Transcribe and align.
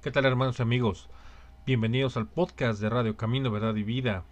¿Qué 0.00 0.12
tal 0.12 0.26
hermanos 0.26 0.60
y 0.60 0.62
amigos? 0.62 1.08
Bienvenidos 1.66 2.16
al 2.16 2.28
podcast 2.28 2.80
de 2.80 2.88
Radio 2.88 3.16
Camino, 3.16 3.50
Verdad 3.50 3.74
y 3.74 3.82
Vida. 3.82 4.22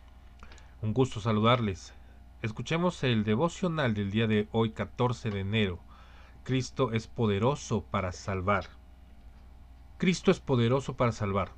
Un 0.80 0.95
gusto 0.95 1.19
saludarles. 1.19 1.92
Escuchemos 2.40 3.03
el 3.03 3.24
devocional 3.24 3.92
del 3.92 4.12
día 4.12 4.29
de 4.29 4.46
hoy, 4.52 4.71
14 4.71 5.30
de 5.30 5.40
enero. 5.40 5.80
Cristo 6.44 6.92
es 6.92 7.08
poderoso 7.08 7.82
para 7.82 8.12
salvar. 8.12 8.66
Cristo 9.98 10.30
es 10.30 10.39
poderoso 10.39 10.96
para 10.96 11.11
salvar. 11.11 11.50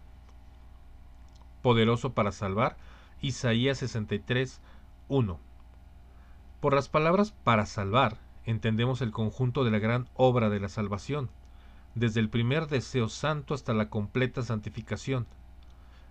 Poderoso 1.60 2.14
para 2.14 2.32
salvar. 2.32 2.78
Isaías 3.20 3.76
63, 3.76 4.62
1. 5.08 5.38
Por 6.60 6.72
las 6.72 6.88
palabras 6.88 7.32
para 7.44 7.66
salvar 7.66 8.16
entendemos 8.46 9.02
el 9.02 9.10
conjunto 9.10 9.64
de 9.64 9.70
la 9.70 9.78
gran 9.78 10.08
obra 10.14 10.48
de 10.48 10.60
la 10.60 10.70
salvación 10.70 11.28
desde 11.98 12.20
el 12.20 12.28
primer 12.28 12.68
deseo 12.68 13.08
santo 13.08 13.54
hasta 13.54 13.74
la 13.74 13.90
completa 13.90 14.42
santificación. 14.42 15.26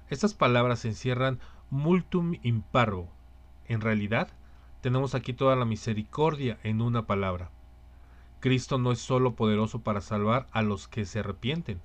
Estas 0.10 0.34
palabras 0.34 0.86
encierran 0.86 1.40
multum 1.70 2.36
imparvo. 2.44 3.10
En 3.68 3.82
realidad, 3.82 4.30
tenemos 4.82 5.16
aquí 5.16 5.34
toda 5.34 5.56
la 5.56 5.66
misericordia 5.66 6.60
en 6.64 6.82
una 6.82 7.08
palabra. 7.08 7.50
Cristo 8.40 8.78
no 8.78 8.92
es 8.92 9.00
sólo 9.00 9.36
poderoso 9.36 9.80
para 9.80 10.02
salvar 10.02 10.48
a 10.52 10.62
los 10.62 10.88
que 10.88 11.06
se 11.06 11.20
arrepienten, 11.20 11.82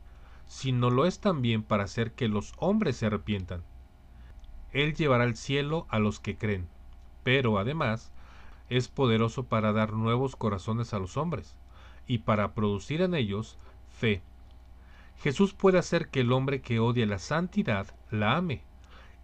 sino 0.47 0.91
lo 0.91 1.07
es 1.07 1.19
también 1.19 1.63
para 1.63 1.85
hacer 1.85 2.13
que 2.13 2.29
los 2.29 2.53
hombres 2.59 2.97
se 2.97 3.07
arrepientan. 3.07 3.63
Él 4.73 4.95
llevará 4.95 5.25
al 5.25 5.37
cielo 5.37 5.87
a 5.89 5.99
los 5.99 6.21
que 6.21 6.37
creen, 6.37 6.69
pero 7.25 7.59
además 7.59 8.13
es 8.69 8.89
poderoso 8.89 9.45
para 9.45 9.73
dar 9.73 9.93
nuevos 9.93 10.37
corazones 10.37 10.93
a 10.95 10.99
los 10.99 11.17
hombres, 11.17 11.57
y 12.07 12.19
para 12.19 12.55
producir 12.55 13.01
en 13.01 13.15
ellos 13.15 13.59
fe. 13.93 14.23
Jesús 15.23 15.55
puede 15.55 15.79
hacer 15.79 16.09
que 16.09 16.21
el 16.21 16.33
hombre 16.33 16.61
que 16.61 16.81
odia 16.81 17.07
la 17.07 17.19
santidad 17.19 17.87
la 18.11 18.37
ame, 18.37 18.63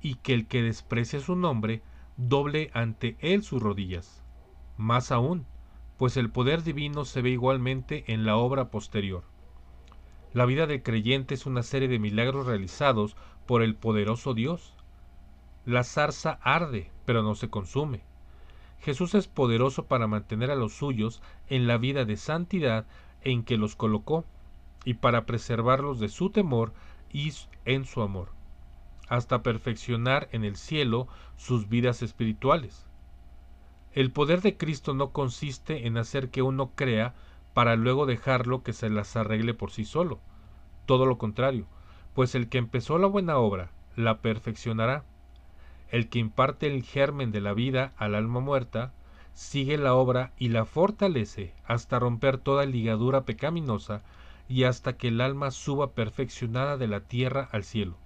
y 0.00 0.14
que 0.16 0.34
el 0.34 0.46
que 0.46 0.62
desprecia 0.62 1.20
su 1.20 1.34
nombre 1.34 1.82
doble 2.16 2.70
ante 2.72 3.16
él 3.20 3.42
sus 3.42 3.62
rodillas. 3.62 4.22
Más 4.76 5.10
aún, 5.10 5.46
pues 5.96 6.16
el 6.16 6.30
poder 6.30 6.62
divino 6.62 7.04
se 7.04 7.22
ve 7.22 7.30
igualmente 7.30 8.04
en 8.12 8.24
la 8.24 8.36
obra 8.36 8.70
posterior. 8.70 9.24
La 10.32 10.44
vida 10.44 10.66
del 10.66 10.82
creyente 10.82 11.34
es 11.34 11.46
una 11.46 11.62
serie 11.62 11.88
de 11.88 11.98
milagros 11.98 12.46
realizados 12.46 13.16
por 13.46 13.62
el 13.62 13.74
poderoso 13.74 14.34
Dios. 14.34 14.74
La 15.64 15.82
zarza 15.82 16.38
arde, 16.42 16.90
pero 17.04 17.22
no 17.22 17.34
se 17.34 17.50
consume. 17.50 18.02
Jesús 18.80 19.14
es 19.14 19.26
poderoso 19.26 19.86
para 19.86 20.06
mantener 20.06 20.50
a 20.50 20.54
los 20.54 20.74
suyos 20.74 21.22
en 21.48 21.66
la 21.66 21.78
vida 21.78 22.04
de 22.04 22.16
santidad 22.16 22.86
en 23.22 23.42
que 23.42 23.56
los 23.56 23.74
colocó 23.74 24.24
y 24.84 24.94
para 24.94 25.26
preservarlos 25.26 26.00
de 26.00 26.08
su 26.08 26.30
temor 26.30 26.72
y 27.12 27.32
en 27.64 27.84
su 27.84 28.02
amor, 28.02 28.30
hasta 29.08 29.42
perfeccionar 29.42 30.28
en 30.32 30.44
el 30.44 30.56
cielo 30.56 31.08
sus 31.36 31.68
vidas 31.68 32.02
espirituales. 32.02 32.86
El 33.92 34.12
poder 34.12 34.42
de 34.42 34.56
Cristo 34.56 34.94
no 34.94 35.10
consiste 35.10 35.86
en 35.86 35.96
hacer 35.96 36.30
que 36.30 36.42
uno 36.42 36.72
crea 36.74 37.14
para 37.54 37.74
luego 37.76 38.06
dejarlo 38.06 38.62
que 38.62 38.72
se 38.72 38.90
las 38.90 39.16
arregle 39.16 39.54
por 39.54 39.70
sí 39.70 39.84
solo. 39.84 40.20
Todo 40.86 41.06
lo 41.06 41.18
contrario, 41.18 41.66
pues 42.14 42.34
el 42.34 42.48
que 42.48 42.58
empezó 42.58 42.98
la 42.98 43.06
buena 43.06 43.38
obra 43.38 43.70
la 43.96 44.18
perfeccionará. 44.18 45.04
El 45.90 46.08
que 46.08 46.18
imparte 46.18 46.66
el 46.66 46.82
germen 46.82 47.32
de 47.32 47.40
la 47.40 47.54
vida 47.54 47.92
al 47.96 48.14
alma 48.14 48.40
muerta, 48.40 48.92
sigue 49.32 49.78
la 49.78 49.94
obra 49.94 50.32
y 50.38 50.48
la 50.48 50.64
fortalece 50.64 51.54
hasta 51.66 51.98
romper 51.98 52.38
toda 52.38 52.66
ligadura 52.66 53.22
pecaminosa 53.22 54.02
y 54.48 54.64
hasta 54.64 54.96
que 54.96 55.08
el 55.08 55.20
alma 55.20 55.50
suba 55.50 55.92
perfeccionada 55.92 56.78
de 56.78 56.88
la 56.88 57.00
tierra 57.00 57.48
al 57.52 57.64
cielo. 57.64 57.96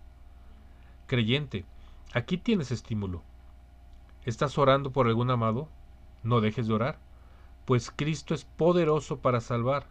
Creyente, 1.07 1.65
aquí 2.13 2.37
tienes 2.37 2.73
estímulo. 2.73 3.23
¿Estás 4.25 4.59
orando 4.59 4.91
por 4.91 5.07
algún 5.07 5.31
amado? 5.31 5.69
No 6.25 6.41
dejes 6.41 6.67
de 6.67 6.75
orar, 6.75 6.99
pues 7.65 7.93
Cristo 7.95 8.35
es 8.35 8.45
poderoso 8.45 9.19
para 9.19 9.41
salvar. 9.41 9.87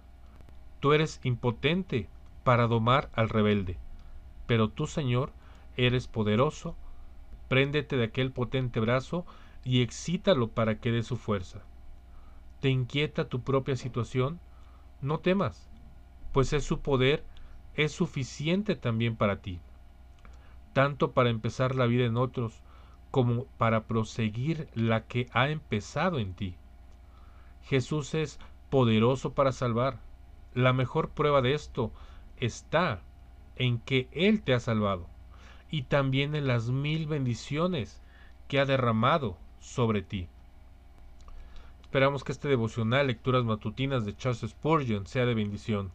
Tú 0.81 0.94
eres 0.94 1.20
impotente 1.24 2.08
para 2.44 2.68
domar 2.68 3.09
al 3.14 3.30
rebelde, 3.30 3.78
pero 4.46 4.70
tú, 4.70 4.88
Señor, 4.88 5.31
eres 5.78 6.08
poderoso. 6.08 6.75
Préndete 7.48 7.98
de 7.98 8.06
aquel 8.06 8.31
potente 8.31 8.80
brazo 8.80 9.25
y 9.64 9.81
excítalo 9.81 10.50
para 10.50 10.80
que 10.80 10.92
dé 10.92 11.04
su 11.04 11.18
fuerza. 11.18 11.59
¿Te 12.62 12.70
inquieta 12.70 13.28
tu 13.28 13.42
propia 13.42 13.75
situación? 13.75 14.40
No 15.02 15.20
temas 15.20 15.71
pues 16.31 16.53
es 16.53 16.64
su 16.64 16.80
poder 16.80 17.24
es 17.75 17.92
suficiente 17.92 18.75
también 18.75 19.16
para 19.16 19.42
ti, 19.42 19.59
tanto 20.74 21.12
para 21.12 21.30
empezar 21.30 21.75
la 21.75 21.86
vida 21.86 22.06
en 22.06 22.18
otros 22.18 22.62
como 23.12 23.46
para 23.58 23.84
proseguir 23.84 24.68
la 24.74 25.06
que 25.06 25.30
ha 25.34 25.50
empezado 25.50 26.19
en 26.19 26.34
ti. 26.34 26.56
Jesús 27.64 28.14
es 28.14 28.40
poderoso 28.69 29.34
para 29.34 29.52
salvar. 29.52 30.00
La 30.53 30.74
mejor 30.74 31.09
prueba 31.09 31.42
de 31.42 31.53
esto 31.53 31.92
está 32.38 33.02
en 33.56 33.80
que 33.80 34.08
Él 34.12 34.42
te 34.42 34.53
ha 34.53 34.59
salvado 34.59 35.08
y 35.69 35.84
también 35.84 36.36
en 36.36 36.48
las 36.48 36.69
mil 36.69 37.08
bendiciones 37.08 38.02
que 38.48 38.59
ha 38.59 38.66
derramado 38.66 39.38
sobre 39.59 40.02
ti. 40.02 40.28
Esperamos 41.84 42.24
que 42.24 42.31
este 42.31 42.48
devocional, 42.48 43.08
lecturas 43.08 43.44
matutinas 43.44 44.06
de 44.06 44.16
Charles 44.16 44.42
Spurgeon, 44.42 45.06
sea 45.06 45.25
de 45.25 45.34
bendición. 45.34 45.92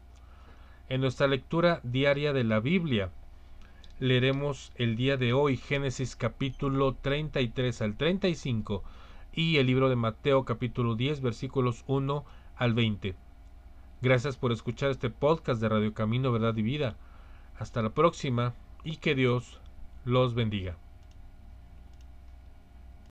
En 0.89 1.01
nuestra 1.01 1.27
lectura 1.27 1.81
diaria 1.83 2.33
de 2.33 2.45
la 2.45 2.61
Biblia, 2.61 3.11
leeremos 3.99 4.71
el 4.77 4.95
día 4.95 5.17
de 5.17 5.33
hoy 5.33 5.57
Génesis 5.57 6.15
capítulo 6.15 6.95
33 6.95 7.83
al 7.83 7.97
35 7.97 8.85
y 9.33 9.57
el 9.57 9.67
libro 9.67 9.89
de 9.89 9.97
Mateo 9.97 10.45
capítulo 10.45 10.95
10 10.95 11.23
versículos 11.23 11.83
1 11.89 12.25
al 12.57 12.75
20. 12.75 13.17
Gracias 14.01 14.37
por 14.37 14.53
escuchar 14.53 14.91
este 14.91 15.11
podcast 15.11 15.61
de 15.61 15.69
Radio 15.69 15.93
Camino, 15.93 16.31
Verdad 16.31 16.55
y 16.55 16.63
Vida. 16.63 16.95
Hasta 17.59 17.83
la 17.83 17.91
próxima 17.91 18.55
y 18.85 18.99
que 18.99 19.17
Dios 19.17 19.59
los 20.05 20.37
bendiga. 20.37 20.77